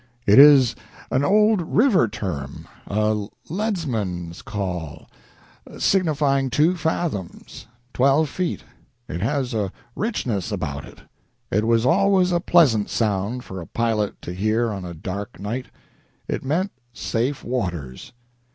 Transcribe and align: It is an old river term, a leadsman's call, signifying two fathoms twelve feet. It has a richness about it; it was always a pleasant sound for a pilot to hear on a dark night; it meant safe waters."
It 0.25 0.39
is 0.39 0.75
an 1.11 1.23
old 1.23 1.61
river 1.61 2.07
term, 2.07 2.67
a 2.87 3.27
leadsman's 3.51 4.41
call, 4.41 5.07
signifying 5.77 6.49
two 6.49 6.75
fathoms 6.75 7.67
twelve 7.93 8.27
feet. 8.27 8.63
It 9.07 9.21
has 9.21 9.53
a 9.53 9.71
richness 9.95 10.51
about 10.51 10.85
it; 10.85 11.01
it 11.51 11.67
was 11.67 11.85
always 11.85 12.31
a 12.31 12.39
pleasant 12.39 12.89
sound 12.89 13.43
for 13.43 13.61
a 13.61 13.67
pilot 13.67 14.19
to 14.23 14.33
hear 14.33 14.71
on 14.71 14.85
a 14.85 14.95
dark 14.95 15.39
night; 15.39 15.67
it 16.27 16.43
meant 16.43 16.71
safe 16.93 17.43
waters." 17.43 18.11